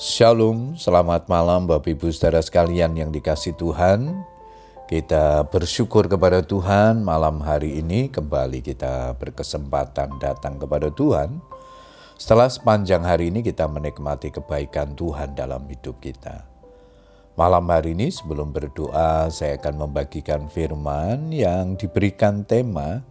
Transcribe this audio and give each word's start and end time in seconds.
Shalom, 0.00 0.80
selamat 0.80 1.28
malam 1.28 1.68
Bapak 1.68 1.92
Ibu 1.92 2.08
Saudara 2.08 2.40
sekalian 2.40 2.96
yang 2.96 3.12
dikasih 3.12 3.52
Tuhan. 3.52 4.24
Kita 4.88 5.44
bersyukur 5.44 6.08
kepada 6.08 6.40
Tuhan 6.40 7.04
malam 7.04 7.36
hari 7.44 7.84
ini 7.84 8.08
kembali 8.08 8.64
kita 8.64 9.12
berkesempatan 9.20 10.16
datang 10.16 10.56
kepada 10.56 10.88
Tuhan. 10.88 11.44
Setelah 12.16 12.48
sepanjang 12.48 13.04
hari 13.04 13.28
ini 13.28 13.44
kita 13.44 13.68
menikmati 13.68 14.32
kebaikan 14.32 14.96
Tuhan 14.96 15.36
dalam 15.36 15.68
hidup 15.68 16.00
kita. 16.00 16.48
Malam 17.36 17.68
hari 17.68 17.92
ini 17.92 18.08
sebelum 18.08 18.56
berdoa 18.56 19.28
saya 19.28 19.60
akan 19.60 19.84
membagikan 19.84 20.48
firman 20.48 21.28
yang 21.28 21.76
diberikan 21.76 22.48
tema 22.48 23.04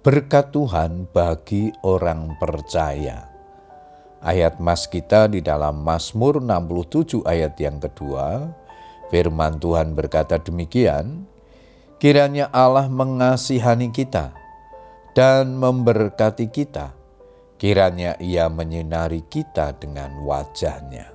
Berkat 0.00 0.56
Tuhan 0.56 1.04
bagi 1.12 1.68
orang 1.84 2.40
percaya. 2.40 3.37
Ayat 4.18 4.58
mas 4.58 4.90
kita 4.90 5.30
di 5.30 5.38
dalam 5.38 5.78
Mazmur 5.86 6.42
67 6.42 7.22
ayat 7.22 7.54
yang 7.62 7.78
kedua, 7.78 8.50
firman 9.14 9.62
Tuhan 9.62 9.94
berkata 9.94 10.42
demikian, 10.42 11.22
Kiranya 12.02 12.50
Allah 12.50 12.90
mengasihani 12.90 13.94
kita 13.94 14.34
dan 15.14 15.54
memberkati 15.54 16.50
kita, 16.50 16.94
kiranya 17.62 18.18
ia 18.18 18.50
menyinari 18.50 19.22
kita 19.26 19.74
dengan 19.78 20.22
wajahnya. 20.26 21.14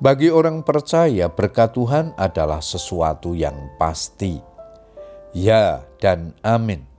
Bagi 0.00 0.32
orang 0.32 0.64
percaya 0.64 1.28
berkat 1.28 1.76
Tuhan 1.76 2.16
adalah 2.16 2.64
sesuatu 2.64 3.36
yang 3.36 3.72
pasti. 3.76 4.40
Ya 5.36 5.84
dan 6.00 6.32
amin 6.40 6.89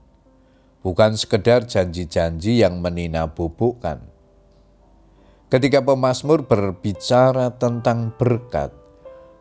bukan 0.82 1.14
sekedar 1.14 1.64
janji-janji 1.64 2.60
yang 2.60 2.82
meninabobokan. 2.82 4.02
Ketika 5.46 5.80
pemazmur 5.84 6.44
berbicara 6.44 7.54
tentang 7.54 8.10
berkat, 8.18 8.74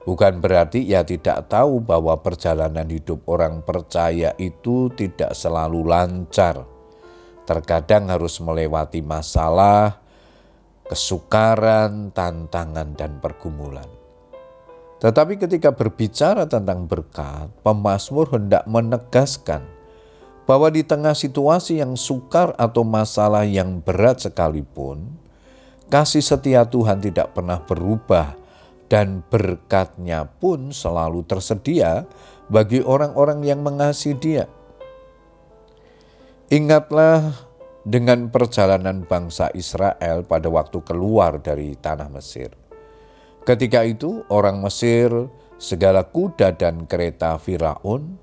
bukan 0.05 0.37
berarti 0.37 0.85
ia 0.85 1.01
tidak 1.01 1.49
tahu 1.49 1.81
bahwa 1.81 2.19
perjalanan 2.21 2.85
hidup 2.87 3.25
orang 3.25 3.65
percaya 3.65 4.37
itu 4.37 4.93
tidak 4.93 5.33
selalu 5.33 5.87
lancar. 5.87 6.67
Terkadang 7.47 8.11
harus 8.11 8.37
melewati 8.43 9.01
masalah, 9.01 9.97
kesukaran, 10.85 12.11
tantangan, 12.11 12.93
dan 12.93 13.17
pergumulan. 13.23 13.87
Tetapi 15.01 15.41
ketika 15.41 15.73
berbicara 15.73 16.45
tentang 16.45 16.85
berkat, 16.85 17.49
pemazmur 17.65 18.29
hendak 18.29 18.67
menegaskan 18.69 19.80
bahwa 20.49 20.73
di 20.73 20.81
tengah 20.81 21.13
situasi 21.13 21.79
yang 21.79 21.93
sukar 21.93 22.57
atau 22.57 22.81
masalah 22.81 23.45
yang 23.45 23.79
berat 23.79 24.21
sekalipun, 24.23 25.15
kasih 25.87 26.23
setia 26.23 26.65
Tuhan 26.65 26.99
tidak 26.99 27.37
pernah 27.37 27.61
berubah 27.61 28.35
dan 28.91 29.23
berkatnya 29.31 30.27
pun 30.27 30.75
selalu 30.75 31.23
tersedia 31.23 32.03
bagi 32.51 32.83
orang-orang 32.83 33.39
yang 33.47 33.63
mengasihi 33.63 34.17
dia. 34.19 34.45
Ingatlah 36.51 37.31
dengan 37.87 38.27
perjalanan 38.27 39.07
bangsa 39.07 39.47
Israel 39.55 40.27
pada 40.27 40.51
waktu 40.51 40.83
keluar 40.83 41.39
dari 41.39 41.79
tanah 41.79 42.11
Mesir. 42.11 42.51
Ketika 43.47 43.87
itu 43.87 44.21
orang 44.27 44.59
Mesir, 44.59 45.09
segala 45.55 46.05
kuda 46.05 46.53
dan 46.59 46.85
kereta 46.85 47.39
Firaun, 47.41 48.19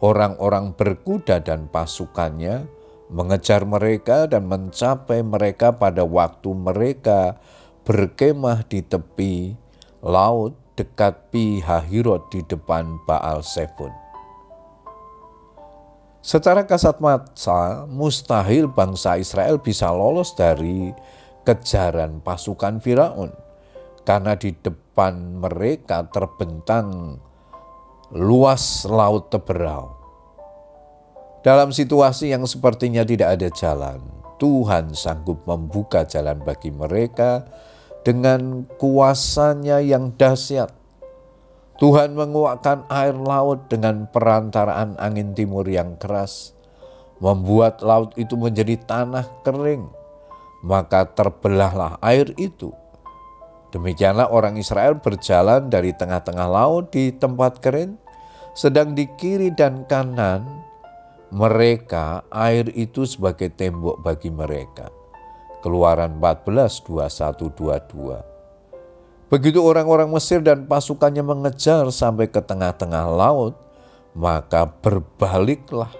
orang-orang 0.00 0.72
berkuda 0.72 1.44
dan 1.44 1.68
pasukannya 1.68 2.64
mengejar 3.12 3.68
mereka 3.68 4.24
dan 4.24 4.48
mencapai 4.48 5.20
mereka 5.20 5.76
pada 5.76 6.02
waktu 6.02 6.50
mereka 6.56 7.36
berkemah 7.84 8.64
di 8.64 8.80
tepi 8.80 9.54
laut 10.00 10.56
dekat 10.78 11.28
Pi 11.28 11.60
Hahirot 11.60 12.32
di 12.32 12.40
depan 12.46 12.96
Baal 13.04 13.44
Sefun. 13.44 13.92
Secara 16.20 16.68
kasat 16.68 17.00
mata, 17.00 17.88
mustahil 17.88 18.68
bangsa 18.68 19.16
Israel 19.16 19.56
bisa 19.60 19.88
lolos 19.88 20.36
dari 20.36 20.92
kejaran 21.44 22.20
pasukan 22.20 22.80
Firaun 22.84 23.32
karena 24.04 24.36
di 24.36 24.52
depan 24.52 25.40
mereka 25.40 26.04
terbentang 26.12 27.16
luas 28.10 28.82
laut 28.90 29.30
teberau. 29.30 29.94
Dalam 31.46 31.70
situasi 31.70 32.34
yang 32.34 32.42
sepertinya 32.42 33.06
tidak 33.06 33.38
ada 33.38 33.48
jalan, 33.54 34.02
Tuhan 34.42 34.98
sanggup 34.98 35.46
membuka 35.46 36.02
jalan 36.02 36.42
bagi 36.42 36.74
mereka 36.74 37.46
dengan 38.02 38.66
kuasanya 38.82 39.78
yang 39.78 40.10
dahsyat. 40.18 40.74
Tuhan 41.78 42.18
menguatkan 42.18 42.84
air 42.90 43.14
laut 43.14 43.70
dengan 43.70 44.10
perantaraan 44.10 44.98
angin 44.98 45.32
timur 45.32 45.64
yang 45.70 45.94
keras, 45.96 46.52
membuat 47.22 47.78
laut 47.80 48.12
itu 48.18 48.34
menjadi 48.34 48.74
tanah 48.84 49.24
kering, 49.46 49.86
maka 50.66 51.06
terbelahlah 51.08 51.96
air 52.02 52.34
itu 52.36 52.74
Demikianlah 53.70 54.34
orang 54.34 54.58
Israel 54.58 54.98
berjalan 54.98 55.70
dari 55.70 55.94
tengah-tengah 55.94 56.48
laut 56.50 56.90
di 56.90 57.14
tempat 57.14 57.62
kering, 57.62 57.99
sedang 58.54 58.94
di 58.94 59.06
kiri 59.14 59.54
dan 59.54 59.86
kanan 59.86 60.46
mereka 61.30 62.26
air 62.34 62.66
itu 62.74 63.06
sebagai 63.06 63.54
tembok 63.54 64.02
bagi 64.02 64.34
mereka. 64.34 64.90
Keluaran 65.62 66.18
14, 66.18 66.82
21, 66.88 67.52
22. 67.54 69.30
Begitu 69.30 69.62
orang-orang 69.62 70.10
Mesir 70.10 70.42
dan 70.42 70.66
pasukannya 70.66 71.22
mengejar 71.22 71.86
sampai 71.94 72.26
ke 72.26 72.42
tengah-tengah 72.42 73.06
laut, 73.06 73.54
maka 74.10 74.66
berbaliklah 74.66 75.94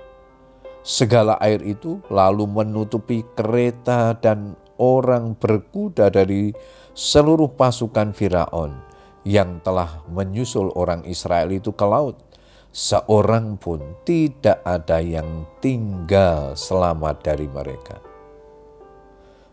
segala 0.82 1.38
air 1.38 1.62
itu 1.62 2.02
lalu 2.10 2.50
menutupi 2.50 3.22
kereta 3.38 4.18
dan 4.18 4.58
orang 4.80 5.38
berkuda 5.38 6.10
dari 6.10 6.50
seluruh 6.96 7.54
pasukan 7.54 8.10
Firaun 8.16 8.74
yang 9.22 9.60
telah 9.60 10.02
menyusul 10.08 10.72
orang 10.74 11.04
Israel 11.06 11.52
itu 11.52 11.70
ke 11.70 11.86
laut. 11.86 12.29
Seorang 12.70 13.58
pun 13.58 13.82
tidak 14.06 14.62
ada 14.62 15.02
yang 15.02 15.42
tinggal 15.58 16.54
selamat 16.54 17.18
dari 17.26 17.50
mereka. 17.50 17.98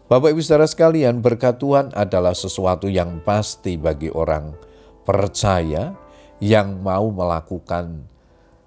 Bapak 0.06 0.38
Ibu 0.38 0.42
Saudara 0.46 0.70
sekalian, 0.70 1.26
berkat 1.26 1.58
Tuhan 1.58 1.92
adalah 1.98 2.38
sesuatu 2.38 2.86
yang 2.86 3.20
pasti 3.26 3.76
bagi 3.76 4.14
orang 4.14 4.54
percaya 5.02 5.98
yang 6.38 6.80
mau 6.86 7.10
melakukan 7.10 8.06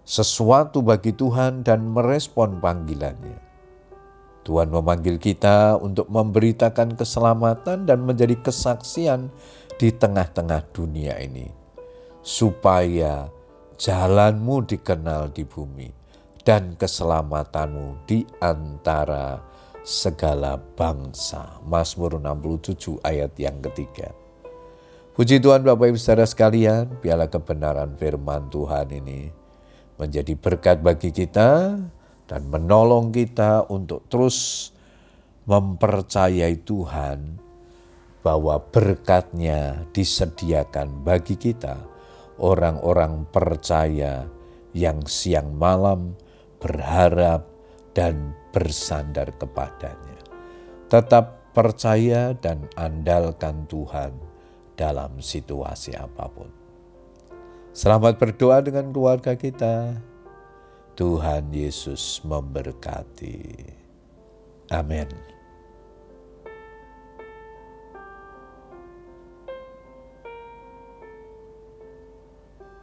sesuatu 0.02 0.82
bagi 0.82 1.14
Tuhan 1.14 1.62
dan 1.62 1.86
merespon 1.86 2.58
panggilannya. 2.58 3.38
Tuhan 4.42 4.66
memanggil 4.66 5.22
kita 5.22 5.78
untuk 5.78 6.10
memberitakan 6.10 6.98
keselamatan 6.98 7.86
dan 7.86 8.02
menjadi 8.02 8.34
kesaksian 8.42 9.30
di 9.78 9.94
tengah-tengah 9.94 10.74
dunia 10.74 11.14
ini, 11.22 11.46
supaya 12.20 13.30
jalanmu 13.80 14.68
dikenal 14.68 15.32
di 15.32 15.48
bumi 15.48 15.88
dan 16.44 16.76
keselamatanmu 16.76 18.04
di 18.04 18.28
antara 18.44 19.41
segala 19.80 20.60
bangsa. 20.60 21.64
Mazmur 21.64 22.20
67 22.20 23.00
ayat 23.00 23.32
yang 23.41 23.56
ketiga. 23.64 24.12
Puji 25.16 25.41
Tuhan 25.41 25.64
Bapak 25.64 25.96
Ibu 25.96 25.98
Saudara 26.00 26.28
sekalian, 26.28 27.00
biarlah 27.00 27.32
kebenaran 27.32 27.96
firman 27.96 28.52
Tuhan 28.52 28.92
ini 28.92 29.32
menjadi 29.97 30.32
berkat 30.36 30.84
bagi 30.84 31.12
kita, 31.12 31.76
dan 32.28 32.42
menolong 32.47 33.10
kita 33.10 33.68
untuk 33.68 34.06
terus 34.06 34.70
mempercayai 35.50 36.62
Tuhan 36.62 37.42
bahwa 38.22 38.60
berkatnya 38.71 39.88
disediakan 39.91 41.03
bagi 41.03 41.34
kita 41.34 41.90
orang-orang 42.41 43.28
percaya 43.28 44.25
yang 44.72 45.04
siang 45.04 45.54
malam 45.54 46.16
berharap 46.59 47.47
dan 47.92 48.33
bersandar 48.51 49.31
kepadanya. 49.37 50.19
Tetap 50.91 51.54
percaya 51.54 52.34
dan 52.34 52.66
andalkan 52.75 53.69
Tuhan 53.69 54.16
dalam 54.75 55.21
situasi 55.21 55.95
apa 55.95 56.27
pun. 56.33 56.51
Selamat 57.71 58.19
berdoa 58.19 58.59
dengan 58.65 58.91
keluarga 58.91 59.39
kita. 59.39 59.95
Tuhan 60.98 61.54
Yesus 61.54 62.21
memberkati. 62.27 63.39
Amin. 64.75 65.40